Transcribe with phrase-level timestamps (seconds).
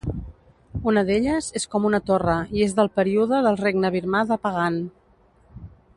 [0.91, 4.85] Una d'elles és com una torre i és del període del regne birmà de Pagan.